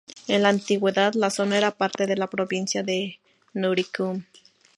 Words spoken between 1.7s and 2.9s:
parte de la provincia